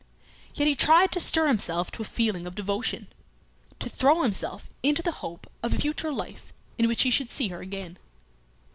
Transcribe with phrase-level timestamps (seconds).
[0.55, 3.05] Yet he tried to stir himself to a feeling of devotion,
[3.77, 7.49] to throw himself into the hope of a future life in which he should see
[7.49, 7.99] her again.